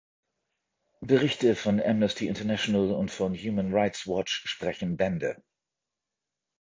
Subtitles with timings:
[1.01, 5.43] Berichte von Amnesty International und von Human Rights Watch sprechen Bände.